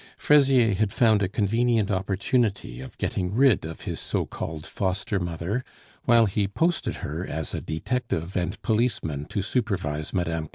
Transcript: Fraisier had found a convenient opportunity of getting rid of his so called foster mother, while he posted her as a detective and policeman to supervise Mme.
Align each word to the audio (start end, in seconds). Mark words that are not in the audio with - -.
Fraisier 0.17 0.73
had 0.73 0.91
found 0.91 1.21
a 1.21 1.29
convenient 1.29 1.91
opportunity 1.91 2.81
of 2.81 2.97
getting 2.97 3.35
rid 3.35 3.65
of 3.65 3.81
his 3.81 3.99
so 3.99 4.25
called 4.25 4.65
foster 4.65 5.19
mother, 5.19 5.63
while 6.05 6.25
he 6.25 6.47
posted 6.47 6.95
her 7.05 7.23
as 7.23 7.53
a 7.53 7.61
detective 7.61 8.35
and 8.35 8.59
policeman 8.63 9.25
to 9.25 9.43
supervise 9.43 10.11
Mme. 10.11 10.47